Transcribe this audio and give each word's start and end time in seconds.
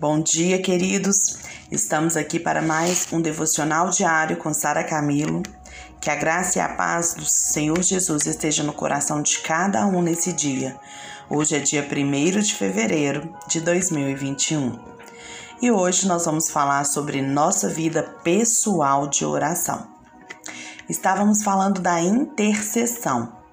Bom 0.00 0.20
dia, 0.20 0.60
queridos. 0.60 1.38
Estamos 1.70 2.16
aqui 2.16 2.40
para 2.40 2.60
mais 2.60 3.06
um 3.12 3.20
devocional 3.22 3.90
diário 3.90 4.36
com 4.36 4.52
Sara 4.52 4.82
Camilo. 4.82 5.40
Que 6.00 6.10
a 6.10 6.16
graça 6.16 6.58
e 6.58 6.60
a 6.60 6.68
paz 6.68 7.14
do 7.14 7.24
Senhor 7.24 7.80
Jesus 7.80 8.26
esteja 8.26 8.64
no 8.64 8.72
coração 8.72 9.22
de 9.22 9.38
cada 9.38 9.86
um 9.86 10.02
nesse 10.02 10.32
dia. 10.32 10.76
Hoje 11.30 11.56
é 11.56 11.60
dia 11.60 11.86
1 11.88 12.40
de 12.40 12.54
fevereiro 12.54 13.32
de 13.46 13.60
2021. 13.60 14.78
E 15.62 15.70
hoje 15.70 16.08
nós 16.08 16.24
vamos 16.24 16.50
falar 16.50 16.84
sobre 16.84 17.22
nossa 17.22 17.68
vida 17.68 18.02
pessoal 18.24 19.06
de 19.06 19.24
oração. 19.24 19.86
Estávamos 20.88 21.44
falando 21.44 21.80
da 21.80 22.02
intercessão 22.02 23.43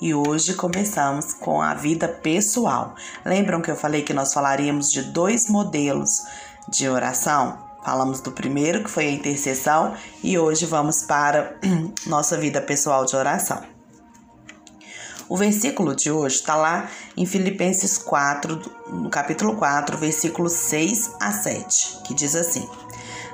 e 0.00 0.14
hoje 0.14 0.54
começamos 0.54 1.32
com 1.32 1.60
a 1.60 1.74
vida 1.74 2.06
pessoal. 2.08 2.94
Lembram 3.24 3.62
que 3.62 3.70
eu 3.70 3.76
falei 3.76 4.02
que 4.02 4.12
nós 4.12 4.32
falaríamos 4.32 4.90
de 4.90 5.02
dois 5.02 5.48
modelos 5.48 6.22
de 6.68 6.88
oração? 6.88 7.58
Falamos 7.82 8.20
do 8.20 8.32
primeiro, 8.32 8.82
que 8.82 8.90
foi 8.90 9.06
a 9.06 9.10
intercessão, 9.10 9.94
e 10.22 10.38
hoje 10.38 10.66
vamos 10.66 11.04
para 11.04 11.56
nossa 12.06 12.36
vida 12.36 12.60
pessoal 12.60 13.04
de 13.04 13.14
oração. 13.14 13.62
O 15.28 15.36
versículo 15.36 15.94
de 15.94 16.10
hoje 16.10 16.36
está 16.36 16.54
lá 16.54 16.88
em 17.16 17.26
Filipenses 17.26 17.96
4, 17.98 18.60
no 18.88 19.10
capítulo 19.10 19.56
4, 19.56 19.96
versículos 19.98 20.52
6 20.52 21.12
a 21.20 21.32
7, 21.32 22.02
que 22.04 22.14
diz 22.14 22.36
assim: 22.36 22.68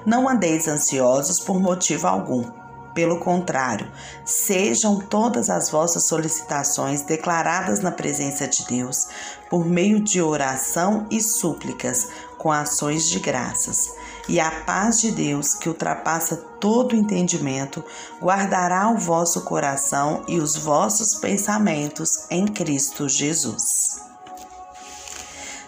Não 0.07 0.29
andeis 0.29 0.69
ansiosos 0.69 1.41
por 1.41 1.61
motivo 1.61 2.07
algum 2.07 2.62
pelo 2.95 3.19
contrário, 3.19 3.91
sejam 4.25 4.99
todas 4.99 5.49
as 5.49 5.71
vossas 5.71 6.05
solicitações 6.05 7.03
declaradas 7.03 7.81
na 7.81 7.91
presença 7.91 8.47
de 8.47 8.65
Deus, 8.67 9.09
por 9.49 9.65
meio 9.67 10.01
de 10.01 10.21
oração 10.21 11.07
e 11.11 11.21
súplicas, 11.21 12.09
com 12.39 12.51
ações 12.51 13.09
de 13.09 13.19
graças. 13.19 13.91
E 14.29 14.39
a 14.39 14.51
paz 14.63 15.01
de 15.01 15.11
Deus, 15.11 15.55
que 15.55 15.69
ultrapassa 15.69 16.37
todo 16.37 16.95
entendimento, 16.95 17.85
guardará 18.21 18.89
o 18.89 18.97
vosso 18.97 19.43
coração 19.43 20.25
e 20.29 20.39
os 20.39 20.57
vossos 20.57 21.17
pensamentos 21.17 22.27
em 22.31 22.47
Cristo 22.47 23.09
Jesus. 23.09 24.01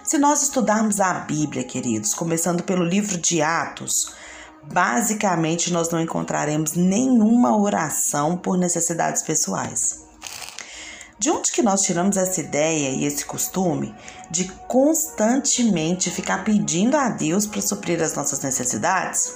Se 0.04 0.18
nós 0.18 0.42
estudarmos 0.42 1.00
a 1.00 1.14
Bíblia, 1.14 1.64
queridos, 1.64 2.14
começando 2.14 2.62
pelo 2.62 2.84
livro 2.84 3.18
de 3.18 3.42
Atos, 3.42 4.12
basicamente 4.72 5.72
nós 5.72 5.90
não 5.90 6.00
encontraremos 6.00 6.74
nenhuma 6.74 7.56
oração 7.56 8.36
por 8.36 8.58
necessidades 8.58 9.22
pessoais. 9.22 10.02
De 11.18 11.30
onde 11.30 11.52
que 11.52 11.62
nós 11.62 11.82
tiramos 11.82 12.16
essa 12.16 12.40
ideia 12.40 12.90
e 12.90 13.04
esse 13.04 13.24
costume 13.24 13.94
de 14.30 14.44
constantemente 14.66 16.10
ficar 16.10 16.44
pedindo 16.44 16.96
a 16.96 17.08
Deus 17.08 17.46
para 17.46 17.62
suprir 17.62 18.02
as 18.02 18.14
nossas 18.14 18.40
necessidades? 18.40 19.32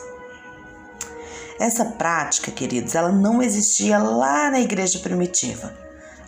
Essa 1.58 1.84
prática, 1.84 2.50
queridos, 2.50 2.94
ela 2.94 3.10
não 3.10 3.40
existia 3.42 3.98
lá 3.98 4.50
na 4.50 4.60
igreja 4.60 4.98
primitiva. 4.98 5.72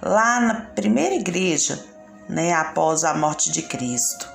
Lá 0.03 0.41
na 0.41 0.55
primeira 0.55 1.15
igreja, 1.15 1.84
né, 2.28 2.53
após 2.53 3.05
a 3.05 3.12
morte 3.12 3.51
de 3.51 3.62
Cristo 3.62 4.30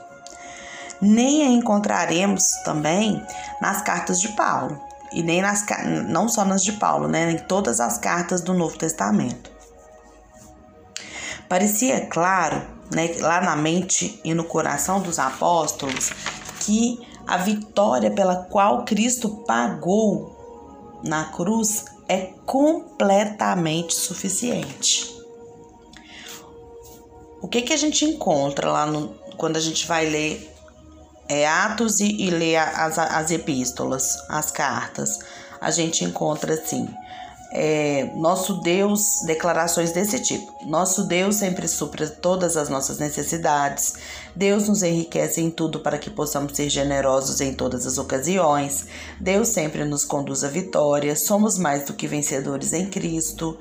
nem 1.01 1.43
a 1.43 1.49
encontraremos 1.49 2.43
também 2.63 3.21
nas 3.61 3.81
cartas 3.81 4.19
de 4.19 4.29
Paulo, 4.29 4.79
e 5.11 5.23
nem 5.23 5.41
nas 5.41 5.65
não 6.07 6.27
só 6.27 6.43
nas 6.43 6.63
de 6.63 6.73
Paulo, 6.73 7.07
né, 7.07 7.31
em 7.31 7.37
todas 7.37 7.79
as 7.79 7.97
cartas 7.97 8.41
do 8.41 8.53
Novo 8.53 8.77
Testamento. 8.77 9.51
Parecia 11.47 12.05
claro, 12.07 12.61
né, 12.93 13.15
lá 13.19 13.41
na 13.41 13.55
mente 13.55 14.19
e 14.23 14.33
no 14.33 14.43
coração 14.43 14.99
dos 14.99 15.19
apóstolos, 15.19 16.11
que 16.59 16.99
a 17.27 17.37
vitória 17.37 18.11
pela 18.11 18.35
qual 18.35 18.83
Cristo 18.83 19.29
pagou 19.47 20.99
na 21.03 21.25
cruz 21.25 21.85
é 22.07 22.33
completamente 22.45 23.95
suficiente. 23.95 25.13
O 27.41 27.47
que 27.47 27.61
que 27.61 27.73
a 27.73 27.77
gente 27.77 28.05
encontra 28.05 28.71
lá 28.71 28.85
no, 28.85 29.09
quando 29.37 29.57
a 29.57 29.59
gente 29.59 29.85
vai 29.87 30.07
ler 30.07 30.54
é, 31.27 31.47
Atos 31.47 31.99
e, 31.99 32.23
e 32.23 32.29
lê 32.29 32.55
as, 32.55 32.97
as 32.97 33.31
epístolas, 33.31 34.17
as 34.29 34.51
cartas, 34.51 35.19
a 35.59 35.71
gente 35.71 36.03
encontra 36.03 36.53
assim. 36.53 36.87
É, 37.57 38.11
nosso 38.15 38.55
Deus, 38.55 39.21
declarações 39.25 39.93
desse 39.93 40.19
tipo. 40.19 40.53
Nosso 40.65 41.03
Deus 41.03 41.37
sempre 41.37 41.67
supra 41.69 42.09
todas 42.09 42.57
as 42.57 42.67
nossas 42.67 42.97
necessidades. 42.97 43.93
Deus 44.35 44.67
nos 44.67 44.83
enriquece 44.83 45.39
em 45.39 45.49
tudo 45.49 45.79
para 45.79 45.97
que 45.97 46.09
possamos 46.09 46.53
ser 46.53 46.69
generosos 46.69 47.39
em 47.39 47.53
todas 47.53 47.87
as 47.87 47.97
ocasiões. 47.97 48.87
Deus 49.21 49.49
sempre 49.49 49.85
nos 49.85 50.03
conduz 50.03 50.43
à 50.43 50.49
vitória. 50.49 51.15
Somos 51.15 51.57
mais 51.57 51.85
do 51.85 51.93
que 51.93 52.07
vencedores 52.07 52.73
em 52.73 52.87
Cristo. 52.89 53.57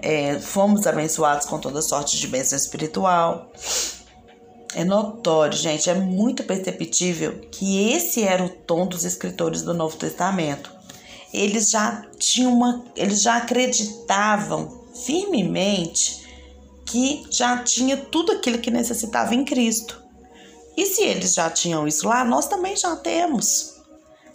É, 0.00 0.38
fomos 0.38 0.86
abençoados 0.86 1.46
com 1.46 1.58
toda 1.58 1.82
sorte 1.82 2.16
de 2.18 2.28
bênção 2.28 2.56
espiritual. 2.56 3.50
É 4.74 4.84
notório, 4.84 5.56
gente, 5.56 5.90
é 5.90 5.94
muito 5.94 6.44
perceptível 6.44 7.40
que 7.50 7.92
esse 7.92 8.22
era 8.22 8.42
o 8.42 8.48
tom 8.48 8.86
dos 8.86 9.04
escritores 9.04 9.62
do 9.62 9.74
Novo 9.74 9.96
Testamento. 9.96 10.72
Eles 11.32 11.70
já 11.70 12.06
tinham 12.18 12.52
uma, 12.52 12.84
eles 12.96 13.22
já 13.22 13.36
acreditavam 13.36 14.82
firmemente 15.04 16.22
que 16.86 17.24
já 17.30 17.58
tinha 17.58 17.96
tudo 17.96 18.32
aquilo 18.32 18.58
que 18.58 18.70
necessitava 18.70 19.34
em 19.34 19.44
Cristo. 19.44 20.02
E 20.76 20.86
se 20.86 21.02
eles 21.02 21.34
já 21.34 21.50
tinham 21.50 21.86
isso 21.86 22.08
lá, 22.08 22.24
nós 22.24 22.46
também 22.46 22.74
já 22.76 22.96
temos. 22.96 23.74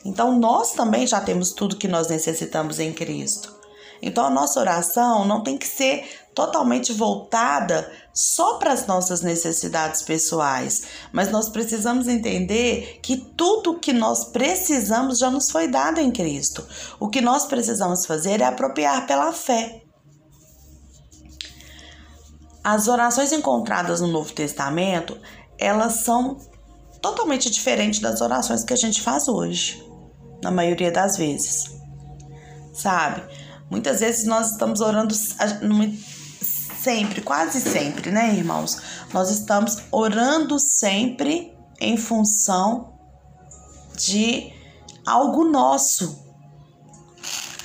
Então 0.06 0.38
nós 0.40 0.74
também 0.74 1.08
já 1.08 1.20
temos 1.20 1.52
tudo 1.52 1.78
que 1.78 1.88
nós 1.88 2.08
necessitamos 2.08 2.80
em 2.80 2.94
Cristo. 2.94 3.56
Então 4.02 4.26
a 4.26 4.30
nossa 4.30 4.60
oração 4.60 5.26
não 5.26 5.42
tem 5.42 5.58
que 5.58 5.68
ser 5.68 6.08
totalmente 6.38 6.94
voltada 6.94 7.92
só 8.14 8.60
para 8.60 8.72
as 8.72 8.86
nossas 8.86 9.22
necessidades 9.22 10.04
pessoais, 10.04 10.84
mas 11.12 11.32
nós 11.32 11.50
precisamos 11.50 12.08
entender 12.08 13.00
que 13.02 13.18
tudo 13.18 13.80
que 13.80 13.92
nós 13.92 14.26
precisamos 14.26 15.18
já 15.18 15.32
nos 15.32 15.50
foi 15.50 15.68
dado 15.68 16.00
em 16.00 16.12
Cristo. 16.12 16.64
O 17.00 17.10
que 17.10 17.22
nós 17.22 17.48
precisamos 17.48 18.06
fazer 18.06 18.40
é 18.40 18.44
apropriar 18.44 19.08
pela 19.08 19.34
fé. 19.34 19.82
As 22.64 22.88
orações 22.88 23.32
encontradas 23.32 24.00
no 24.00 24.08
Novo 24.08 24.32
Testamento, 24.32 25.18
elas 25.58 26.02
são 26.04 26.38
totalmente 27.02 27.50
diferentes 27.50 28.00
das 28.00 28.22
orações 28.22 28.64
que 28.64 28.74
a 28.74 28.78
gente 28.78 29.02
faz 29.02 29.28
hoje, 29.28 29.84
na 30.44 30.52
maioria 30.52 30.92
das 30.92 31.18
vezes. 31.18 31.72
Sabe? 32.76 33.24
Muitas 33.72 34.02
vezes 34.02 34.28
nós 34.28 34.52
estamos 34.52 34.82
orando 34.82 35.16
sempre, 36.88 37.20
quase 37.20 37.60
sempre, 37.60 38.12
né, 38.12 38.34
irmãos? 38.34 38.78
Nós 39.14 39.30
estamos 39.30 39.80
orando 39.92 40.58
sempre 40.58 41.54
em 41.82 41.98
função 41.98 42.98
de 43.98 44.54
algo 45.06 45.44
nosso, 45.44 46.26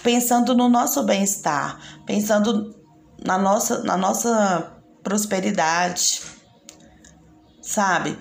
pensando 0.02 0.56
no 0.56 0.68
nosso 0.68 1.04
bem-estar, 1.04 1.78
pensando 2.04 2.74
na 3.24 3.38
nossa, 3.38 3.84
na 3.84 3.96
nossa 3.96 4.76
prosperidade, 5.04 6.20
sabe? 7.62 8.18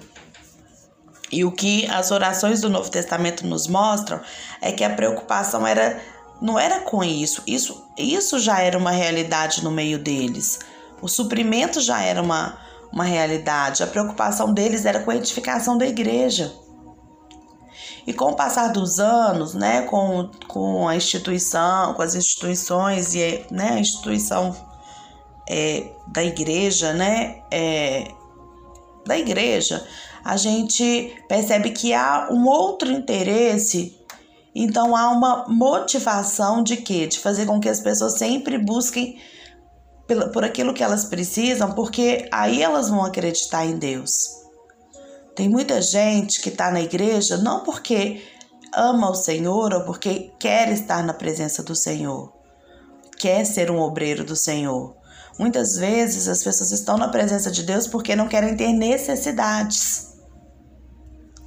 E 1.31 1.43
o 1.43 1.51
que 1.51 1.87
as 1.87 2.11
orações 2.11 2.61
do 2.61 2.69
Novo 2.69 2.91
Testamento 2.91 3.47
nos 3.47 3.65
mostram 3.65 4.21
é 4.61 4.71
que 4.71 4.83
a 4.83 4.93
preocupação 4.93 5.65
era 5.65 5.99
não 6.39 6.59
era 6.59 6.81
com 6.81 7.03
isso. 7.03 7.41
Isso, 7.47 7.83
isso 7.97 8.39
já 8.39 8.59
era 8.61 8.77
uma 8.77 8.91
realidade 8.91 9.63
no 9.63 9.71
meio 9.71 9.97
deles. 9.97 10.59
O 11.01 11.07
suprimento 11.07 11.81
já 11.81 12.01
era 12.01 12.21
uma, 12.21 12.57
uma 12.91 13.03
realidade. 13.03 13.83
A 13.83 13.87
preocupação 13.87 14.53
deles 14.53 14.85
era 14.85 15.01
com 15.01 15.11
a 15.11 15.15
edificação 15.15 15.77
da 15.77 15.85
igreja. 15.85 16.53
E 18.05 18.13
com 18.13 18.31
o 18.31 18.35
passar 18.35 18.69
dos 18.69 18.99
anos, 18.99 19.53
né, 19.53 19.83
com, 19.83 20.29
com 20.47 20.87
a 20.87 20.95
instituição, 20.95 21.93
com 21.93 22.01
as 22.01 22.15
instituições 22.15 23.13
e 23.13 23.45
né, 23.51 23.73
a 23.73 23.79
instituição 23.79 24.55
é, 25.47 25.91
da 26.07 26.23
igreja, 26.23 26.93
né, 26.93 27.43
é, 27.51 28.11
da 29.05 29.17
igreja, 29.17 29.85
a 30.23 30.35
gente 30.35 31.15
percebe 31.27 31.71
que 31.71 31.93
há 31.93 32.29
um 32.31 32.47
outro 32.47 32.91
interesse 32.91 34.01
então 34.53 34.95
há 34.95 35.09
uma 35.09 35.45
motivação 35.47 36.61
de 36.61 36.77
quê? 36.77 37.07
De 37.07 37.19
fazer 37.19 37.45
com 37.45 37.59
que 37.59 37.69
as 37.69 37.79
pessoas 37.79 38.17
sempre 38.17 38.57
busquem 38.57 39.17
por 40.31 40.43
aquilo 40.43 40.73
que 40.73 40.83
elas 40.83 41.05
precisam, 41.05 41.73
porque 41.73 42.27
aí 42.31 42.61
elas 42.61 42.89
vão 42.89 43.03
acreditar 43.03 43.65
em 43.65 43.77
Deus. 43.77 44.11
Tem 45.35 45.49
muita 45.49 45.81
gente 45.81 46.41
que 46.41 46.49
está 46.49 46.69
na 46.69 46.81
igreja 46.81 47.37
não 47.37 47.63
porque 47.63 48.21
ama 48.73 49.09
o 49.09 49.15
Senhor 49.15 49.73
ou 49.73 49.81
porque 49.81 50.31
quer 50.39 50.71
estar 50.71 51.03
na 51.03 51.13
presença 51.13 51.63
do 51.63 51.75
Senhor, 51.75 52.31
quer 53.17 53.45
ser 53.45 53.71
um 53.71 53.79
obreiro 53.79 54.23
do 54.23 54.35
Senhor. 54.35 54.95
Muitas 55.39 55.75
vezes 55.75 56.27
as 56.27 56.43
pessoas 56.43 56.71
estão 56.71 56.97
na 56.97 57.07
presença 57.07 57.49
de 57.49 57.63
Deus 57.63 57.87
porque 57.87 58.15
não 58.15 58.27
querem 58.27 58.55
ter 58.55 58.71
necessidades 58.73 60.09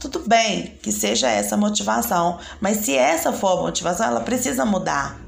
Tudo 0.01 0.21
bem 0.27 0.79
que 0.83 0.93
seja 0.93 1.31
essa 1.31 1.57
motivação, 1.57 2.39
mas 2.61 2.79
se 2.79 2.95
essa 2.95 3.33
for 3.33 3.59
a 3.59 3.63
motivação, 3.63 4.07
ela 4.07 4.21
precisa 4.21 4.65
mudar. 4.65 5.24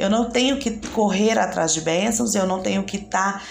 Eu 0.00 0.08
não 0.08 0.30
tenho 0.30 0.58
que 0.58 0.70
correr 0.88 1.38
atrás 1.38 1.74
de 1.74 1.82
bênçãos, 1.82 2.34
eu 2.34 2.46
não 2.46 2.62
tenho 2.62 2.82
que 2.84 2.96
estar 2.96 3.34
tá, 3.34 3.42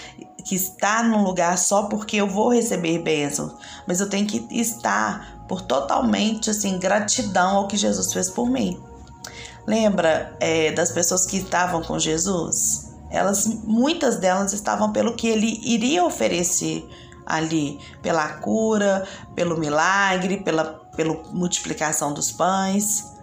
que 0.44 0.56
estar 0.56 1.04
num 1.04 1.22
lugar 1.22 1.56
só 1.56 1.84
porque 1.84 2.16
eu 2.16 2.26
vou 2.26 2.48
receber 2.48 2.98
bênçãos, 2.98 3.52
mas 3.86 4.00
eu 4.00 4.08
tenho 4.08 4.26
que 4.26 4.44
estar 4.50 5.44
por 5.46 5.62
totalmente 5.62 6.50
assim 6.50 6.76
gratidão 6.76 7.58
ao 7.58 7.68
que 7.68 7.76
Jesus 7.76 8.12
fez 8.12 8.28
por 8.28 8.50
mim. 8.50 8.82
Lembra 9.64 10.36
é, 10.40 10.72
das 10.72 10.90
pessoas 10.90 11.24
que 11.24 11.36
estavam 11.36 11.82
com 11.82 12.00
Jesus? 12.00 12.90
Elas, 13.12 13.46
muitas 13.46 14.16
delas 14.16 14.52
estavam 14.52 14.92
pelo 14.92 15.14
que 15.14 15.28
ele 15.28 15.60
iria 15.62 16.04
oferecer 16.04 16.84
ali, 17.24 17.78
pela 18.02 18.26
cura, 18.38 19.06
pelo 19.36 19.56
milagre, 19.56 20.38
pela, 20.38 20.64
pela 20.96 21.14
multiplicação 21.32 22.12
dos 22.12 22.32
pães. 22.32 23.19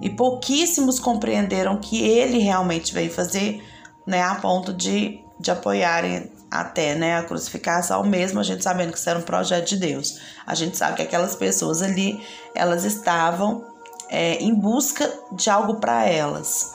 E 0.00 0.10
pouquíssimos 0.10 0.98
compreenderam 0.98 1.76
que 1.78 2.02
ele 2.02 2.38
realmente 2.38 2.92
veio 2.92 3.12
fazer, 3.12 3.64
né, 4.06 4.22
a 4.22 4.34
ponto 4.34 4.72
de, 4.72 5.20
de 5.38 5.50
apoiarem 5.50 6.30
até 6.50 6.94
né, 6.94 7.16
a 7.16 7.22
crucificação, 7.22 8.04
mesmo 8.04 8.40
a 8.40 8.42
gente 8.42 8.62
sabendo 8.62 8.92
que 8.92 8.98
isso 8.98 9.08
era 9.08 9.18
um 9.18 9.22
projeto 9.22 9.68
de 9.68 9.76
Deus. 9.76 10.18
A 10.46 10.54
gente 10.54 10.76
sabe 10.76 10.96
que 10.96 11.02
aquelas 11.02 11.34
pessoas 11.34 11.82
ali, 11.82 12.20
elas 12.54 12.84
estavam 12.84 13.64
é, 14.08 14.34
em 14.34 14.54
busca 14.54 15.10
de 15.32 15.48
algo 15.48 15.76
para 15.76 16.04
elas, 16.06 16.74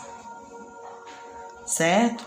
certo? 1.65 2.25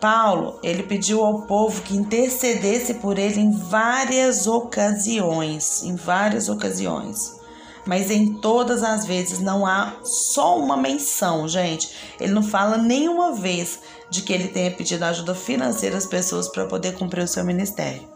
Paulo, 0.00 0.60
ele 0.62 0.82
pediu 0.82 1.24
ao 1.24 1.42
povo 1.42 1.80
que 1.82 1.96
intercedesse 1.96 2.94
por 2.94 3.18
ele 3.18 3.40
em 3.40 3.50
várias 3.50 4.46
ocasiões, 4.46 5.82
em 5.82 5.96
várias 5.96 6.48
ocasiões 6.48 7.42
mas 7.86 8.10
em 8.10 8.34
todas 8.34 8.82
as 8.82 9.04
vezes 9.04 9.40
não 9.40 9.66
há 9.66 9.96
só 10.02 10.58
uma 10.58 10.76
menção, 10.76 11.46
gente. 11.48 11.94
Ele 12.18 12.32
não 12.32 12.42
fala 12.42 12.78
nenhuma 12.78 13.32
vez 13.32 13.80
de 14.10 14.22
que 14.22 14.32
ele 14.32 14.48
tenha 14.48 14.70
pedido 14.70 15.04
ajuda 15.04 15.34
financeira 15.34 15.96
às 15.96 16.06
pessoas 16.06 16.48
para 16.48 16.66
poder 16.66 16.94
cumprir 16.94 17.24
o 17.24 17.28
seu 17.28 17.44
ministério. 17.44 18.08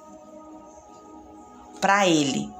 Para 1.80 2.08
ele. 2.08 2.50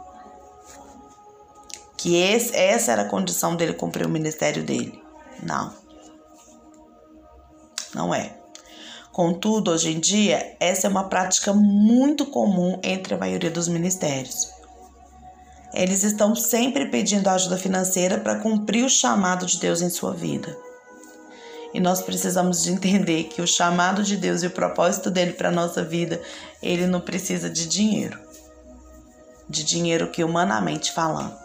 Que 1.97 2.17
esse, 2.17 2.55
essa 2.55 2.93
era 2.93 3.03
a 3.03 3.09
condição 3.09 3.57
dele 3.57 3.73
cumprir 3.73 4.07
o 4.07 4.11
ministério 4.11 4.63
dele. 4.63 5.03
Não. 5.43 5.73
Não 7.95 8.15
é. 8.15 8.37
Contudo, 9.11 9.73
hoje 9.73 9.91
em 9.91 9.99
dia, 9.99 10.57
essa 10.61 10.87
é 10.87 10.91
uma 10.91 11.09
prática 11.09 11.53
muito 11.53 12.27
comum 12.27 12.79
entre 12.85 13.15
a 13.15 13.19
maioria 13.19 13.51
dos 13.51 13.67
ministérios. 13.67 14.58
Eles 15.79 16.03
estão 16.03 16.35
sempre 16.35 16.87
pedindo 16.87 17.29
ajuda 17.29 17.57
financeira 17.57 18.19
para 18.19 18.41
cumprir 18.41 18.85
o 18.85 18.91
chamado 18.91 19.47
de 19.47 19.61
Deus 19.61 19.81
em 19.81 19.89
sua 19.89 20.13
vida. 20.13 20.59
E 21.73 21.79
nós 21.79 22.03
precisamos 22.03 22.65
de 22.65 22.73
entender 22.73 23.25
que 23.29 23.41
o 23.41 23.47
chamado 23.47 24.03
de 24.03 24.17
Deus 24.17 24.43
e 24.43 24.49
o 24.49 24.51
propósito 24.51 25.09
dele 25.09 25.35
para 25.35 25.53
nossa 25.53 25.85
vida, 25.85 26.21
ele 26.61 26.89
não 26.89 27.01
precisa 27.01 27.49
de 27.49 27.69
dinheiro. 27.69 28.19
De 29.49 29.63
dinheiro 29.63 30.11
que 30.11 30.25
humanamente 30.25 30.91
falando. 30.91 31.39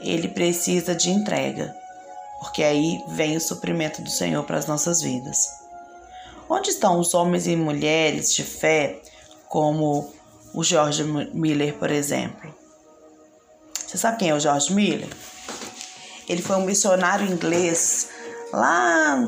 Ele 0.00 0.26
precisa 0.26 0.92
de 0.92 1.10
entrega, 1.10 1.72
porque 2.40 2.64
aí 2.64 3.00
vem 3.10 3.36
o 3.36 3.40
suprimento 3.40 4.02
do 4.02 4.10
Senhor 4.10 4.42
para 4.42 4.58
as 4.58 4.66
nossas 4.66 5.00
vidas. 5.00 5.38
Onde 6.48 6.70
estão 6.70 6.98
os 6.98 7.14
homens 7.14 7.46
e 7.46 7.54
mulheres 7.54 8.34
de 8.34 8.42
fé, 8.42 9.00
como 9.48 10.12
o 10.52 10.64
George 10.64 11.04
Miller, 11.04 11.74
por 11.74 11.92
exemplo? 11.92 12.63
Você 13.94 13.98
sabe 13.98 14.18
quem 14.18 14.30
é 14.30 14.34
o 14.34 14.40
George 14.40 14.74
Miller? 14.74 15.08
Ele 16.28 16.42
foi 16.42 16.56
um 16.56 16.64
missionário 16.64 17.30
inglês 17.30 18.10
lá 18.52 19.24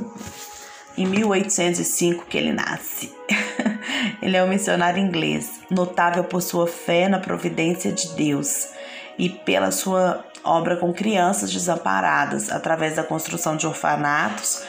em 0.99 1.07
1805 1.07 2.27
que 2.27 2.37
ele 2.37 2.53
nasce. 2.53 3.15
ele 4.21 4.37
é 4.37 4.43
um 4.43 4.49
missionário 4.49 5.01
inglês, 5.01 5.61
notável 5.71 6.25
por 6.25 6.43
sua 6.43 6.67
fé 6.67 7.09
na 7.09 7.21
providência 7.21 7.93
de 7.93 8.09
Deus 8.17 8.71
e 9.17 9.29
pela 9.29 9.71
sua 9.71 10.25
obra 10.43 10.77
com 10.77 10.93
crianças 10.93 11.53
desamparadas, 11.53 12.51
através 12.51 12.97
da 12.97 13.05
construção 13.05 13.57
de 13.57 13.69
orfanatos, 13.69 14.65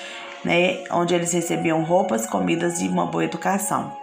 né, 0.45 0.83
onde 0.91 1.15
eles 1.15 1.33
recebiam 1.33 1.81
roupas, 1.81 2.27
comidas 2.27 2.81
e 2.81 2.87
uma 2.87 3.07
boa 3.07 3.25
educação. 3.25 3.97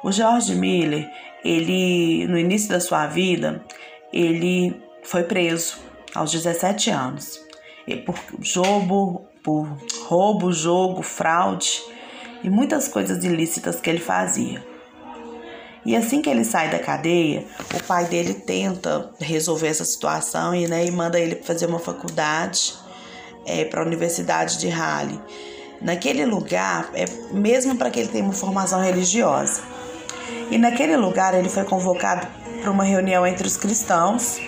O 0.00 0.12
George 0.12 0.54
Miller, 0.54 1.10
ele 1.44 2.24
no 2.28 2.38
início 2.38 2.68
da 2.68 2.78
sua 2.78 3.04
vida, 3.08 3.60
ele 4.12 4.80
foi 5.02 5.24
preso 5.24 5.78
aos 6.14 6.32
17 6.32 6.90
anos 6.90 7.48
por 7.96 8.18
jogo, 8.40 9.26
por 9.42 9.66
roubo, 10.04 10.52
jogo, 10.52 11.02
fraude 11.02 11.82
e 12.42 12.50
muitas 12.50 12.88
coisas 12.88 13.24
ilícitas 13.24 13.80
que 13.80 13.88
ele 13.88 14.00
fazia. 14.00 14.62
E 15.84 15.96
assim 15.96 16.20
que 16.20 16.28
ele 16.28 16.44
sai 16.44 16.70
da 16.70 16.78
cadeia, 16.78 17.46
o 17.74 17.82
pai 17.84 18.04
dele 18.04 18.34
tenta 18.34 19.10
resolver 19.20 19.68
essa 19.68 19.84
situação 19.84 20.54
e, 20.54 20.66
né, 20.66 20.84
e 20.84 20.90
manda 20.90 21.18
ele 21.18 21.36
fazer 21.36 21.66
uma 21.66 21.78
faculdade 21.78 22.74
é, 23.46 23.64
para 23.64 23.80
a 23.80 23.86
Universidade 23.86 24.58
de 24.58 24.68
Halle. 24.68 25.18
Naquele 25.80 26.26
lugar, 26.26 26.90
é 26.92 27.06
mesmo 27.32 27.76
para 27.76 27.90
que 27.90 28.00
ele 28.00 28.08
tenha 28.08 28.24
uma 28.24 28.32
formação 28.32 28.82
religiosa. 28.82 29.62
E 30.50 30.58
naquele 30.58 30.96
lugar 30.96 31.32
ele 31.34 31.48
foi 31.48 31.64
convocado 31.64 32.26
para 32.60 32.70
uma 32.70 32.84
reunião 32.84 33.26
entre 33.26 33.46
os 33.46 33.56
cristãos, 33.56 34.40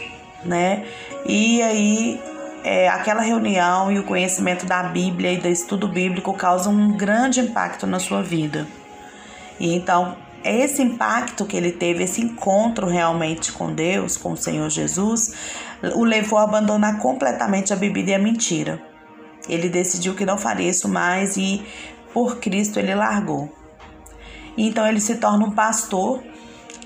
né? 0.44 0.84
E 1.26 1.62
aí 1.62 2.20
é, 2.64 2.88
aquela 2.88 3.22
reunião 3.22 3.90
e 3.90 3.98
o 3.98 4.04
conhecimento 4.04 4.66
da 4.66 4.82
Bíblia 4.82 5.32
e 5.32 5.38
do 5.38 5.48
estudo 5.48 5.88
bíblico 5.88 6.32
causam 6.34 6.72
um 6.72 6.96
grande 6.96 7.40
impacto 7.40 7.86
na 7.86 7.98
sua 7.98 8.22
vida. 8.22 8.66
E 9.58 9.74
então 9.74 10.16
esse 10.42 10.82
impacto 10.82 11.44
que 11.44 11.56
ele 11.56 11.72
teve, 11.72 12.04
esse 12.04 12.20
encontro 12.20 12.86
realmente 12.86 13.52
com 13.52 13.72
Deus, 13.72 14.16
com 14.16 14.32
o 14.32 14.36
Senhor 14.36 14.68
Jesus, 14.70 15.34
o 15.94 16.04
levou 16.04 16.38
a 16.38 16.44
abandonar 16.44 16.98
completamente 16.98 17.72
a 17.72 17.76
bebida 17.76 18.10
e 18.10 18.14
a 18.14 18.18
mentira. 18.18 18.80
Ele 19.48 19.68
decidiu 19.68 20.14
que 20.14 20.24
não 20.24 20.38
faria 20.38 20.68
isso 20.68 20.88
mais 20.88 21.36
e 21.36 21.64
por 22.12 22.38
Cristo 22.38 22.78
ele 22.78 22.94
largou. 22.94 23.54
Então 24.56 24.86
ele 24.86 25.00
se 25.00 25.16
torna 25.16 25.44
um 25.44 25.50
pastor 25.50 26.22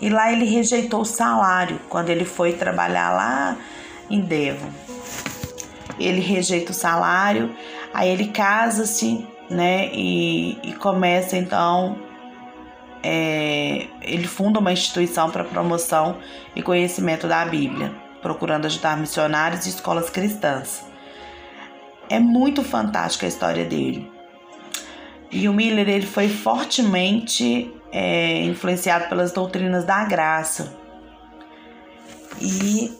e 0.00 0.08
lá 0.08 0.32
ele 0.32 0.44
rejeitou 0.44 1.00
o 1.00 1.04
salário 1.04 1.80
quando 1.88 2.10
ele 2.10 2.24
foi 2.24 2.52
trabalhar 2.52 3.10
lá 3.10 3.56
em 4.10 4.20
Devon. 4.20 4.70
Ele 5.98 6.20
rejeita 6.20 6.72
o 6.72 6.74
salário, 6.74 7.54
aí 7.92 8.08
ele 8.08 8.28
casa-se, 8.28 9.26
né? 9.48 9.90
E, 9.92 10.58
e 10.62 10.72
começa 10.74 11.36
então. 11.36 11.96
É, 13.02 13.86
ele 14.00 14.26
funda 14.26 14.58
uma 14.58 14.72
instituição 14.72 15.30
para 15.30 15.44
promoção 15.44 16.16
e 16.56 16.62
conhecimento 16.62 17.28
da 17.28 17.44
Bíblia, 17.44 17.92
procurando 18.22 18.64
ajudar 18.64 18.96
missionários 18.96 19.66
e 19.66 19.68
escolas 19.68 20.08
cristãs. 20.08 20.84
É 22.08 22.18
muito 22.18 22.62
fantástica 22.62 23.26
a 23.26 23.28
história 23.28 23.64
dele. 23.64 24.10
E 25.30 25.48
o 25.48 25.52
Miller 25.52 25.88
ele 25.88 26.06
foi 26.06 26.28
fortemente 26.28 27.70
é, 27.94 28.42
influenciado 28.42 29.08
pelas 29.08 29.30
doutrinas 29.30 29.84
da 29.84 30.04
graça. 30.04 30.76
E 32.40 32.92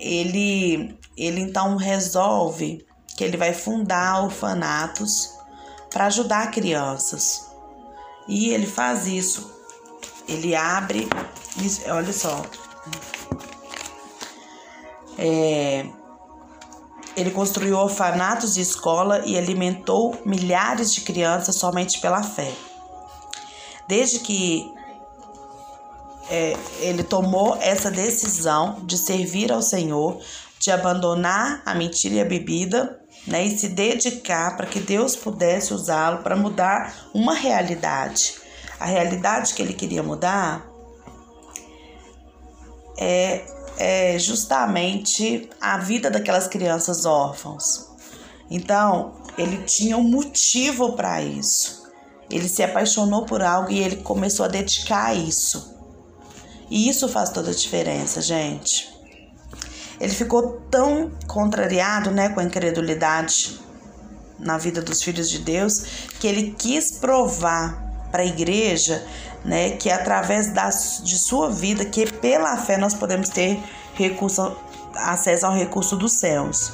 ele, 0.00 0.98
ele 1.16 1.40
então 1.40 1.76
resolve 1.76 2.84
que 3.16 3.22
ele 3.22 3.36
vai 3.36 3.54
fundar 3.54 4.24
orfanatos 4.24 5.30
para 5.92 6.06
ajudar 6.06 6.50
crianças. 6.50 7.48
E 8.26 8.52
ele 8.52 8.66
faz 8.66 9.06
isso. 9.06 9.54
Ele 10.26 10.56
abre, 10.56 11.08
olha 11.88 12.12
só. 12.12 12.42
É, 15.16 15.86
ele 17.16 17.30
construiu 17.30 17.76
orfanatos 17.76 18.54
de 18.54 18.60
escola 18.60 19.22
e 19.24 19.38
alimentou 19.38 20.20
milhares 20.24 20.92
de 20.92 21.02
crianças 21.02 21.54
somente 21.54 22.00
pela 22.00 22.22
fé. 22.24 22.52
Desde 23.90 24.20
que 24.20 24.72
é, 26.30 26.56
ele 26.78 27.02
tomou 27.02 27.56
essa 27.56 27.90
decisão 27.90 28.78
de 28.84 28.96
servir 28.96 29.50
ao 29.50 29.60
Senhor, 29.60 30.22
de 30.60 30.70
abandonar 30.70 31.60
a 31.66 31.74
mentira 31.74 32.14
e 32.14 32.20
a 32.20 32.24
bebida, 32.24 33.00
né, 33.26 33.44
e 33.44 33.58
se 33.58 33.68
dedicar 33.70 34.56
para 34.56 34.68
que 34.68 34.78
Deus 34.78 35.16
pudesse 35.16 35.74
usá-lo 35.74 36.22
para 36.22 36.36
mudar 36.36 37.08
uma 37.12 37.34
realidade. 37.34 38.34
A 38.78 38.86
realidade 38.86 39.54
que 39.54 39.60
ele 39.60 39.74
queria 39.74 40.04
mudar 40.04 40.64
é, 42.96 43.44
é 43.76 44.18
justamente 44.20 45.50
a 45.60 45.78
vida 45.78 46.08
daquelas 46.12 46.46
crianças 46.46 47.04
órfãos. 47.04 47.88
Então, 48.48 49.16
ele 49.36 49.64
tinha 49.64 49.96
um 49.96 50.04
motivo 50.04 50.92
para 50.92 51.20
isso. 51.20 51.79
Ele 52.30 52.48
se 52.48 52.62
apaixonou 52.62 53.24
por 53.24 53.42
algo 53.42 53.70
e 53.70 53.80
ele 53.80 53.96
começou 53.96 54.44
a 54.44 54.48
dedicar 54.48 55.06
a 55.06 55.14
isso. 55.14 55.74
E 56.70 56.88
isso 56.88 57.08
faz 57.08 57.30
toda 57.30 57.50
a 57.50 57.54
diferença, 57.54 58.22
gente. 58.22 58.88
Ele 60.00 60.12
ficou 60.12 60.62
tão 60.70 61.10
contrariado, 61.26 62.10
né, 62.10 62.28
com 62.30 62.40
a 62.40 62.44
incredulidade 62.44 63.60
na 64.38 64.56
vida 64.56 64.80
dos 64.80 65.02
filhos 65.02 65.28
de 65.28 65.40
Deus, 65.40 65.84
que 66.18 66.26
ele 66.26 66.54
quis 66.56 66.92
provar 66.92 68.08
para 68.10 68.22
a 68.22 68.26
igreja, 68.26 69.04
né, 69.44 69.70
que 69.72 69.90
através 69.90 70.52
da, 70.52 70.68
de 70.68 71.18
sua 71.18 71.50
vida, 71.50 71.84
que 71.84 72.10
pela 72.10 72.56
fé 72.56 72.78
nós 72.78 72.94
podemos 72.94 73.28
ter 73.28 73.62
recurso, 73.94 74.56
acesso 74.94 75.46
ao 75.46 75.54
recurso 75.54 75.96
dos 75.96 76.18
céus. 76.18 76.72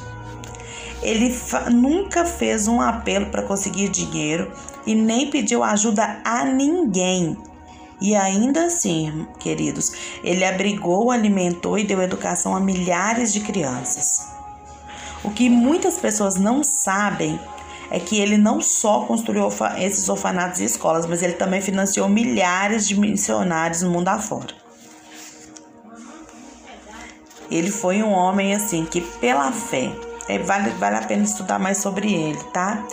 Ele 1.06 1.32
nunca 1.70 2.24
fez 2.24 2.66
um 2.66 2.80
apelo 2.80 3.26
para 3.26 3.44
conseguir 3.44 3.88
dinheiro 3.88 4.50
e 4.84 4.92
nem 4.92 5.30
pediu 5.30 5.62
ajuda 5.62 6.20
a 6.24 6.44
ninguém. 6.44 7.36
E 8.00 8.16
ainda 8.16 8.64
assim, 8.64 9.24
queridos, 9.38 9.92
ele 10.24 10.44
abrigou, 10.44 11.12
alimentou 11.12 11.78
e 11.78 11.84
deu 11.84 12.02
educação 12.02 12.56
a 12.56 12.60
milhares 12.60 13.32
de 13.32 13.38
crianças. 13.38 14.26
O 15.22 15.30
que 15.30 15.48
muitas 15.48 15.96
pessoas 15.96 16.34
não 16.34 16.64
sabem 16.64 17.38
é 17.88 18.00
que 18.00 18.18
ele 18.18 18.36
não 18.36 18.60
só 18.60 19.02
construiu 19.02 19.48
esses 19.78 20.08
orfanatos 20.08 20.58
e 20.58 20.64
escolas, 20.64 21.06
mas 21.06 21.22
ele 21.22 21.34
também 21.34 21.60
financiou 21.60 22.08
milhares 22.08 22.88
de 22.88 22.98
missionários 22.98 23.80
no 23.80 23.90
mundo 23.90 24.08
afora. 24.08 24.52
Ele 27.48 27.70
foi 27.70 28.02
um 28.02 28.10
homem 28.10 28.56
assim 28.56 28.84
que 28.84 29.00
pela 29.00 29.52
fé, 29.52 29.92
é, 30.28 30.38
vale, 30.38 30.70
vale 30.70 30.96
a 30.96 31.02
pena 31.02 31.22
estudar 31.22 31.58
mais 31.58 31.78
sobre 31.78 32.12
ele, 32.12 32.42
tá? 32.52 32.84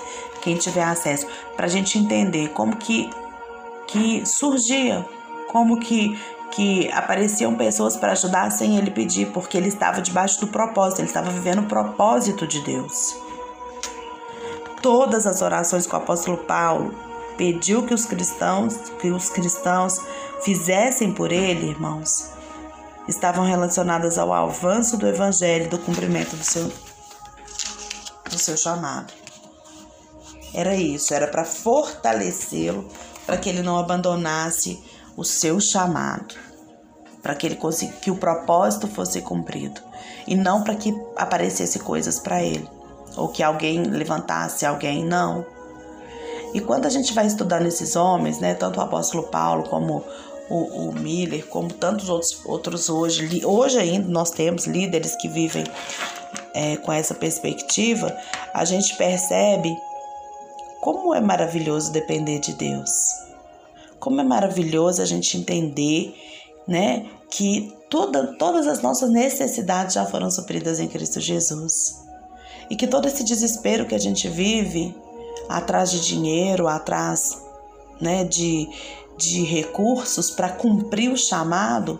Quem 0.41 0.55
tiver 0.55 0.83
acesso, 0.83 1.25
para 1.55 1.65
a 1.65 1.69
gente 1.69 1.97
entender 1.97 2.49
como 2.49 2.75
que, 2.75 3.09
que 3.87 4.25
surgia, 4.25 5.05
como 5.47 5.79
que, 5.79 6.19
que 6.51 6.91
apareciam 6.91 7.55
pessoas 7.55 7.95
para 7.95 8.11
ajudar 8.11 8.51
sem 8.51 8.77
ele 8.77 8.91
pedir, 8.91 9.27
porque 9.31 9.57
ele 9.57 9.69
estava 9.69 10.01
debaixo 10.01 10.39
do 10.41 10.47
propósito, 10.47 10.99
ele 10.99 11.07
estava 11.07 11.31
vivendo 11.31 11.59
o 11.59 11.67
propósito 11.67 12.45
de 12.45 12.59
Deus. 12.61 13.15
Todas 14.81 15.25
as 15.25 15.41
orações 15.41 15.87
que 15.87 15.93
o 15.93 15.97
apóstolo 15.97 16.37
Paulo 16.37 16.93
pediu 17.37 17.83
que 17.83 17.93
os 17.93 18.05
cristãos, 18.05 18.75
que 18.99 19.09
os 19.09 19.29
cristãos 19.29 19.99
fizessem 20.43 21.13
por 21.13 21.31
ele, 21.31 21.69
irmãos, 21.69 22.29
estavam 23.07 23.45
relacionadas 23.45 24.17
ao 24.17 24.33
avanço 24.33 24.97
do 24.97 25.07
evangelho, 25.07 25.69
do 25.69 25.79
cumprimento 25.79 26.35
do 26.35 26.43
seu 26.43 26.69
do 28.33 28.39
seu 28.39 28.57
chamado. 28.57 29.13
Era 30.53 30.75
isso, 30.75 31.13
era 31.13 31.27
para 31.27 31.45
fortalecê-lo, 31.45 32.87
para 33.25 33.37
que 33.37 33.49
ele 33.49 33.61
não 33.61 33.77
abandonasse 33.77 34.81
o 35.15 35.23
seu 35.23 35.59
chamado, 35.59 36.35
para 37.21 37.35
que 37.35 37.47
ele 37.47 37.59
que 38.01 38.11
o 38.11 38.15
propósito 38.15 38.87
fosse 38.87 39.21
cumprido 39.21 39.81
e 40.27 40.35
não 40.35 40.63
para 40.63 40.75
que 40.75 40.93
aparecesse 41.15 41.79
coisas 41.79 42.19
para 42.19 42.43
ele 42.43 42.67
ou 43.15 43.29
que 43.29 43.43
alguém 43.43 43.83
levantasse 43.83 44.65
alguém, 44.65 45.05
não. 45.05 45.45
E 46.53 46.59
quando 46.59 46.85
a 46.85 46.89
gente 46.89 47.13
vai 47.13 47.25
estudando 47.25 47.65
esses 47.65 47.95
homens, 47.95 48.39
né, 48.39 48.53
tanto 48.53 48.79
o 48.79 48.83
apóstolo 48.83 49.23
Paulo 49.23 49.63
como 49.63 50.03
o, 50.49 50.89
o 50.89 50.93
Miller, 50.93 51.45
como 51.47 51.71
tantos 51.71 52.09
outros, 52.09 52.41
outros 52.45 52.89
hoje, 52.89 53.43
hoje 53.45 53.79
ainda 53.79 54.07
nós 54.07 54.29
temos 54.29 54.65
líderes 54.65 55.15
que 55.15 55.27
vivem 55.27 55.63
é, 56.53 56.77
com 56.77 56.91
essa 56.91 57.15
perspectiva, 57.15 58.15
a 58.53 58.63
gente 58.65 58.95
percebe 58.95 59.75
como 60.81 61.13
é 61.15 61.21
maravilhoso 61.21 61.91
depender 61.91 62.39
de 62.39 62.53
Deus. 62.53 62.91
Como 63.99 64.19
é 64.19 64.23
maravilhoso 64.23 65.01
a 65.01 65.05
gente 65.05 65.37
entender, 65.37 66.13
né, 66.67 67.09
que 67.29 67.73
toda, 67.89 68.35
todas 68.37 68.67
as 68.67 68.81
nossas 68.81 69.09
necessidades 69.09 69.95
já 69.95 70.05
foram 70.05 70.29
supridas 70.29 70.79
em 70.79 70.87
Cristo 70.87 71.19
Jesus. 71.19 72.03
E 72.69 72.75
que 72.75 72.87
todo 72.87 73.07
esse 73.07 73.23
desespero 73.23 73.85
que 73.85 73.95
a 73.95 73.99
gente 73.99 74.27
vive 74.27 74.95
atrás 75.47 75.91
de 75.91 76.01
dinheiro, 76.01 76.67
atrás, 76.67 77.41
né, 77.99 78.23
de, 78.23 78.69
de 79.17 79.43
recursos 79.43 80.31
para 80.31 80.49
cumprir 80.49 81.11
o 81.11 81.17
chamado 81.17 81.99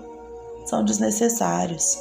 são 0.66 0.84
desnecessários. 0.84 1.98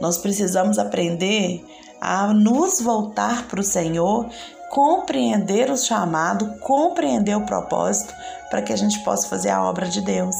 Nós 0.00 0.16
precisamos 0.16 0.78
aprender 0.78 1.64
a 2.00 2.32
nos 2.32 2.80
voltar 2.80 3.46
para 3.46 3.60
o 3.60 3.64
Senhor, 3.64 4.26
compreender 4.70 5.70
o 5.70 5.76
chamado, 5.76 6.58
compreender 6.60 7.36
o 7.36 7.44
propósito, 7.44 8.14
para 8.48 8.62
que 8.62 8.72
a 8.72 8.76
gente 8.76 8.98
possa 9.04 9.28
fazer 9.28 9.50
a 9.50 9.62
obra 9.62 9.88
de 9.88 10.00
Deus. 10.00 10.36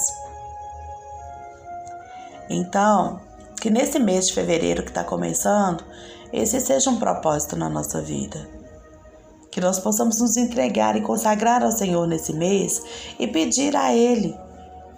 Então, 2.48 3.20
que 3.60 3.70
nesse 3.70 3.98
mês 3.98 4.28
de 4.28 4.34
fevereiro 4.34 4.82
que 4.82 4.88
está 4.88 5.04
começando, 5.04 5.84
esse 6.32 6.60
seja 6.60 6.90
um 6.90 6.98
propósito 6.98 7.56
na 7.56 7.68
nossa 7.68 8.00
vida. 8.00 8.48
Que 9.50 9.60
nós 9.60 9.78
possamos 9.78 10.20
nos 10.20 10.36
entregar 10.36 10.96
e 10.96 11.02
consagrar 11.02 11.62
ao 11.62 11.72
Senhor 11.72 12.06
nesse 12.06 12.32
mês 12.32 12.82
e 13.18 13.26
pedir 13.26 13.76
a 13.76 13.94
Ele 13.94 14.36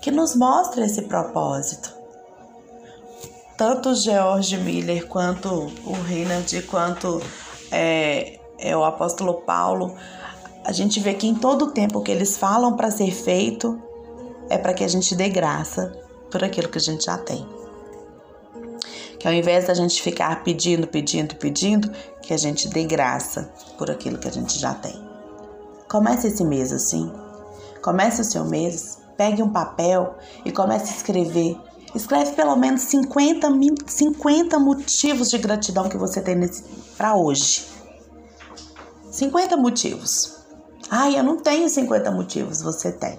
que 0.01 0.11
nos 0.11 0.37
mostre 0.37 0.85
esse 0.85 1.03
propósito 1.03 2.02
tanto 3.57 3.95
George 3.95 4.57
Miller 4.57 5.07
quanto 5.07 5.73
o 5.85 5.93
Reinhard, 6.07 6.63
quanto 6.63 7.23
é, 7.71 8.39
é, 8.59 8.77
o 8.77 8.85
apóstolo 8.85 9.43
Paulo, 9.43 9.95
a 10.65 10.73
gente 10.73 11.01
vê 11.01 11.15
que 11.15 11.27
em 11.27 11.35
todo 11.35 11.67
o 11.67 11.71
tempo 11.71 12.03
que 12.03 12.11
eles 12.11 12.37
falam 12.37 12.77
para 12.77 12.91
ser 12.91 13.11
feito 13.11 13.81
é 14.49 14.59
para 14.59 14.75
que 14.75 14.85
a 14.85 14.89
gente 14.89 15.15
dê 15.15 15.29
graça 15.29 15.93
por 16.31 16.43
aquilo 16.45 16.69
que 16.69 16.79
a 16.79 16.81
gente 16.81 17.05
já 17.05 17.19
tem. 17.19 17.47
Que 19.19 19.29
ao 19.29 19.35
invés 19.35 19.67
da 19.67 19.75
gente 19.75 20.03
ficar 20.03 20.43
pedindo, 20.43 20.87
pedindo, 20.87 21.37
pedindo, 21.37 21.91
que 22.21 22.35
a 22.35 22.37
gente 22.37 22.69
dê 22.69 22.85
graça 22.85 23.53
por 23.79 23.91
aquilo 23.91 24.19
que 24.19 24.29
a 24.29 24.33
gente 24.33 24.59
já 24.59 24.75
tem. 24.75 24.95
Comece 25.89 26.29
esse 26.29 26.45
mês 26.45 26.73
assim. 26.73 27.13
Comece 27.83 28.21
o 28.21 28.25
seu 28.25 28.45
mês, 28.45 28.99
pegue 29.17 29.43
um 29.43 29.51
papel 29.51 30.17
e 30.45 30.53
comece 30.53 30.93
a 30.93 30.97
escrever 30.97 31.57
Escreve 31.95 32.33
pelo 32.33 32.57
menos 32.57 32.83
50, 32.83 33.49
50 33.87 34.59
motivos 34.59 35.29
de 35.29 35.39
gratidão 35.39 35.89
que 35.89 35.97
você 35.97 36.21
tem 36.23 36.41
para 36.97 37.15
hoje. 37.15 37.67
50 39.11 39.57
motivos. 39.59 40.39
Ai, 40.91 41.19
eu 41.19 41.23
não 41.23 41.37
tenho 41.37 41.69
50 41.69 42.11
motivos, 42.11 42.63
você 42.63 42.91
tem. 42.93 43.19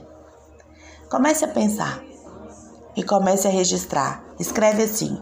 Comece 1.10 1.46
a 1.46 1.48
pensar 1.48 2.04
e 2.96 3.04
comece 3.04 3.48
a 3.48 3.52
registrar. 3.52 4.24
Escreve 4.40 4.84
assim: 4.84 5.22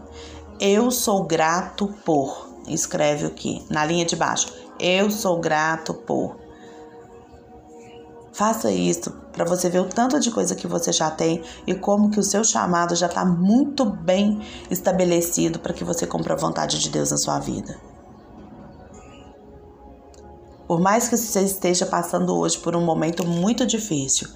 Eu 0.58 0.90
sou 0.90 1.24
grato 1.24 1.88
por. 2.04 2.50
Escreve 2.66 3.26
aqui 3.26 3.64
na 3.68 3.84
linha 3.84 4.04
de 4.04 4.16
baixo. 4.16 4.52
Eu 4.78 5.10
sou 5.10 5.38
grato 5.40 5.92
por. 5.92 6.41
Faça 8.42 8.72
isso 8.72 9.08
para 9.32 9.44
você 9.44 9.70
ver 9.70 9.78
o 9.78 9.88
tanto 9.88 10.18
de 10.18 10.28
coisa 10.28 10.56
que 10.56 10.66
você 10.66 10.90
já 10.90 11.08
tem 11.08 11.44
e 11.64 11.76
como 11.76 12.10
que 12.10 12.18
o 12.18 12.24
seu 12.24 12.42
chamado 12.42 12.96
já 12.96 13.06
está 13.06 13.24
muito 13.24 13.84
bem 13.84 14.40
estabelecido 14.68 15.60
para 15.60 15.72
que 15.72 15.84
você 15.84 16.08
cumpra 16.08 16.34
a 16.34 16.36
vontade 16.36 16.80
de 16.80 16.90
Deus 16.90 17.12
na 17.12 17.18
sua 17.18 17.38
vida. 17.38 17.78
Por 20.66 20.80
mais 20.80 21.06
que 21.06 21.16
você 21.16 21.42
esteja 21.42 21.86
passando 21.86 22.36
hoje 22.36 22.58
por 22.58 22.74
um 22.74 22.84
momento 22.84 23.24
muito 23.24 23.64
difícil, 23.64 24.26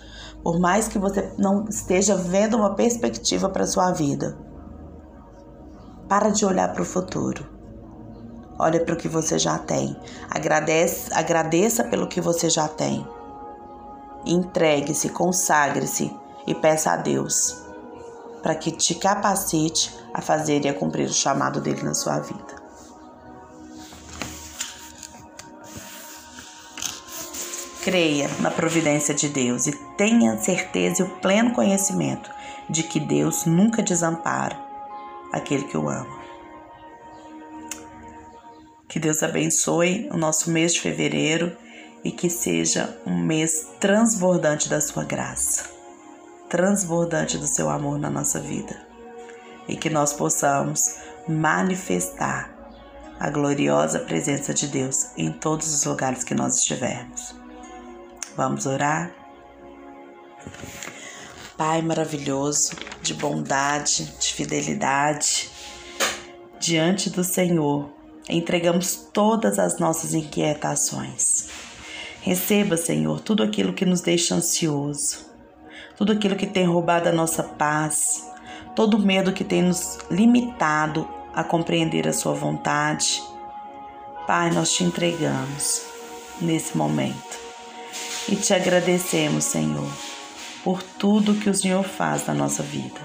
por 0.40 0.60
mais 0.60 0.86
que 0.86 1.00
você 1.00 1.32
não 1.36 1.64
esteja 1.68 2.14
vendo 2.14 2.56
uma 2.56 2.76
perspectiva 2.76 3.48
para 3.48 3.66
sua 3.66 3.90
vida, 3.90 4.38
para 6.08 6.30
de 6.30 6.46
olhar 6.46 6.72
para 6.72 6.82
o 6.82 6.86
futuro. 6.86 7.44
Olha 8.56 8.78
para 8.84 8.94
o 8.94 8.96
que 8.96 9.08
você 9.08 9.36
já 9.36 9.58
tem. 9.58 9.96
Agradece, 10.30 11.12
agradeça 11.12 11.82
pelo 11.82 12.06
que 12.06 12.20
você 12.20 12.48
já 12.48 12.68
tem 12.68 13.04
entregue-se, 14.26 15.10
consagre-se 15.10 16.14
e 16.46 16.54
peça 16.54 16.92
a 16.92 16.96
Deus 16.96 17.66
para 18.42 18.54
que 18.54 18.70
te 18.70 18.94
capacite 18.94 19.92
a 20.14 20.22
fazer 20.22 20.64
e 20.64 20.68
a 20.68 20.74
cumprir 20.74 21.08
o 21.08 21.12
chamado 21.12 21.60
dele 21.60 21.82
na 21.82 21.94
sua 21.94 22.20
vida. 22.20 22.54
Creia 27.82 28.28
na 28.40 28.50
providência 28.50 29.14
de 29.14 29.28
Deus 29.28 29.66
e 29.66 29.72
tenha 29.96 30.38
certeza 30.38 31.02
e 31.02 31.06
o 31.06 31.10
pleno 31.20 31.52
conhecimento 31.54 32.30
de 32.68 32.82
que 32.82 33.00
Deus 33.00 33.46
nunca 33.46 33.82
desampara 33.82 34.56
aquele 35.32 35.64
que 35.64 35.76
o 35.76 35.88
ama. 35.88 36.16
Que 38.88 39.00
Deus 39.00 39.22
abençoe 39.22 40.08
o 40.12 40.16
nosso 40.16 40.50
mês 40.50 40.74
de 40.74 40.80
fevereiro 40.80 41.56
e 42.06 42.12
que 42.12 42.30
seja 42.30 42.96
um 43.04 43.18
mês 43.18 43.66
transbordante 43.80 44.68
da 44.68 44.80
sua 44.80 45.02
graça, 45.02 45.64
transbordante 46.48 47.36
do 47.36 47.48
seu 47.48 47.68
amor 47.68 47.98
na 47.98 48.08
nossa 48.08 48.38
vida 48.38 48.80
e 49.66 49.76
que 49.76 49.90
nós 49.90 50.12
possamos 50.12 50.98
manifestar 51.26 52.56
a 53.18 53.28
gloriosa 53.28 53.98
presença 53.98 54.54
de 54.54 54.68
Deus 54.68 55.08
em 55.16 55.32
todos 55.32 55.74
os 55.74 55.84
lugares 55.84 56.22
que 56.22 56.32
nós 56.32 56.58
estivermos. 56.58 57.34
Vamos 58.36 58.66
orar? 58.66 59.12
Pai 61.56 61.82
maravilhoso, 61.82 62.76
de 63.02 63.14
bondade, 63.14 64.04
de 64.20 64.32
fidelidade, 64.32 65.50
diante 66.60 67.10
do 67.10 67.24
Senhor, 67.24 67.90
entregamos 68.28 68.94
todas 69.12 69.58
as 69.58 69.80
nossas 69.80 70.14
inquietações. 70.14 71.45
Receba, 72.26 72.76
Senhor, 72.76 73.20
tudo 73.20 73.42
aquilo 73.42 73.72
que 73.72 73.86
nos 73.86 74.00
deixa 74.00 74.34
ansioso, 74.34 75.26
tudo 75.96 76.12
aquilo 76.12 76.36
que 76.36 76.46
tem 76.46 76.66
roubado 76.66 77.08
a 77.08 77.12
nossa 77.12 77.42
paz, 77.42 78.28
todo 78.74 78.98
medo 78.98 79.32
que 79.32 79.44
tem 79.44 79.62
nos 79.62 79.98
limitado 80.10 81.08
a 81.32 81.44
compreender 81.44 82.08
a 82.08 82.12
Sua 82.12 82.34
vontade. 82.34 83.22
Pai, 84.26 84.50
nós 84.50 84.74
te 84.74 84.82
entregamos 84.82 85.82
nesse 86.40 86.76
momento 86.76 87.38
e 88.28 88.34
te 88.34 88.52
agradecemos, 88.52 89.44
Senhor 89.44 89.86
por 90.66 90.82
tudo 90.82 91.36
que 91.36 91.48
o 91.48 91.54
Senhor 91.54 91.84
faz 91.84 92.26
na 92.26 92.34
nossa 92.34 92.60
vida. 92.60 93.00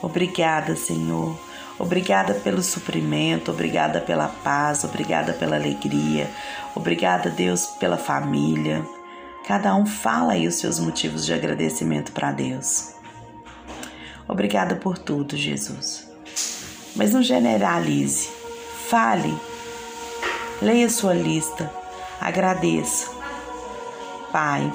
Obrigada, 0.00 0.74
Senhor. 0.74 1.38
Obrigada 1.78 2.34
pelo 2.34 2.62
suprimento, 2.62 3.50
obrigada 3.50 4.00
pela 4.00 4.28
paz, 4.28 4.84
obrigada 4.84 5.32
pela 5.32 5.56
alegria, 5.56 6.30
obrigada, 6.74 7.30
Deus, 7.30 7.66
pela 7.80 7.96
família. 7.96 8.84
Cada 9.46 9.74
um 9.74 9.84
fala 9.84 10.34
aí 10.34 10.46
os 10.46 10.54
seus 10.54 10.78
motivos 10.78 11.26
de 11.26 11.34
agradecimento 11.34 12.12
para 12.12 12.32
Deus. 12.32 12.94
Obrigada 14.26 14.76
por 14.76 14.96
tudo, 14.96 15.36
Jesus. 15.36 16.08
Mas 16.96 17.12
não 17.12 17.22
generalize. 17.22 18.30
Fale. 18.88 19.36
Leia 20.62 20.88
sua 20.88 21.12
lista. 21.12 21.70
Agradeça. 22.20 23.10
Pai, 24.32 24.72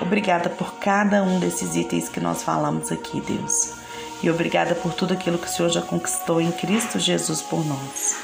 Obrigada 0.00 0.50
por 0.50 0.74
cada 0.74 1.22
um 1.22 1.38
desses 1.38 1.76
itens 1.76 2.08
que 2.08 2.20
nós 2.20 2.42
falamos 2.42 2.90
aqui, 2.90 3.20
Deus. 3.20 3.74
E 4.22 4.30
obrigada 4.30 4.74
por 4.74 4.94
tudo 4.94 5.12
aquilo 5.12 5.36
que 5.36 5.46
o 5.46 5.50
Senhor 5.50 5.68
já 5.68 5.82
conquistou 5.82 6.40
em 6.40 6.52
Cristo 6.52 6.98
Jesus 6.98 7.42
por 7.42 7.66
nós. 7.66 8.16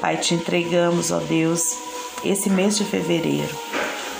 Pai, 0.00 0.16
te 0.16 0.34
entregamos, 0.34 1.10
ó 1.12 1.18
Deus, 1.20 1.76
esse 2.24 2.50
mês 2.50 2.76
de 2.76 2.84
fevereiro. 2.84 3.54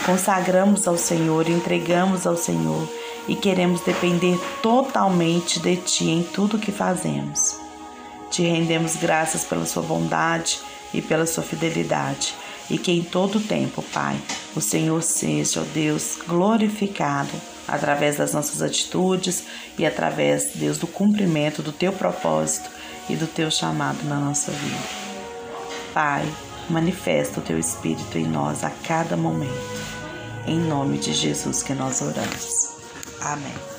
Consagramos 0.04 0.86
ao 0.86 0.96
Senhor, 0.96 1.48
entregamos 1.48 2.26
ao 2.26 2.36
Senhor 2.36 2.88
e 3.26 3.34
queremos 3.34 3.80
depender 3.80 4.38
totalmente 4.62 5.58
de 5.58 5.76
Ti 5.76 6.10
em 6.10 6.22
tudo 6.22 6.58
que 6.58 6.70
fazemos. 6.70 7.58
Te 8.30 8.42
rendemos 8.42 8.94
graças 8.94 9.42
pela 9.42 9.66
Sua 9.66 9.82
bondade 9.82 10.60
e 10.94 11.02
pela 11.02 11.26
Sua 11.26 11.42
fidelidade 11.42 12.34
e 12.70 12.78
que 12.78 12.92
em 12.92 13.02
todo 13.02 13.40
tempo, 13.40 13.82
Pai, 13.92 14.16
o 14.54 14.60
Senhor 14.60 15.02
seja, 15.02 15.60
ó 15.60 15.64
Deus, 15.74 16.18
glorificado 16.26 17.55
através 17.66 18.16
das 18.16 18.32
nossas 18.32 18.62
atitudes 18.62 19.44
e 19.78 19.84
através, 19.84 20.50
Deus, 20.54 20.78
do 20.78 20.86
cumprimento 20.86 21.62
do 21.62 21.72
teu 21.72 21.92
propósito 21.92 22.70
e 23.08 23.16
do 23.16 23.26
teu 23.26 23.50
chamado 23.50 24.04
na 24.04 24.16
nossa 24.16 24.50
vida. 24.50 25.06
Pai, 25.92 26.24
manifesta 26.68 27.40
o 27.40 27.42
teu 27.42 27.58
Espírito 27.58 28.18
em 28.18 28.26
nós 28.26 28.64
a 28.64 28.70
cada 28.70 29.16
momento. 29.16 29.52
Em 30.46 30.58
nome 30.58 30.98
de 30.98 31.12
Jesus 31.12 31.62
que 31.62 31.74
nós 31.74 32.00
oramos. 32.02 32.76
Amém. 33.20 33.75